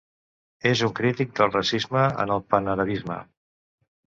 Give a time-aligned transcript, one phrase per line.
[0.69, 3.21] És un crític del racisme en el panarabisme.